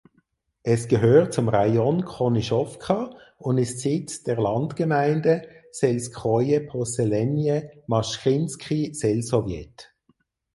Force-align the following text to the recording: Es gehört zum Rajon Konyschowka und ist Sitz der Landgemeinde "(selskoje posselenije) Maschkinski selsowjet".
Es 0.63 0.87
gehört 0.87 1.31
zum 1.31 1.47
Rajon 1.47 2.03
Konyschowka 2.05 3.15
und 3.37 3.59
ist 3.59 3.81
Sitz 3.81 4.23
der 4.23 4.37
Landgemeinde 4.41 5.47
"(selskoje 5.71 6.61
posselenije) 6.61 7.83
Maschkinski 7.85 8.95
selsowjet". 8.95 9.93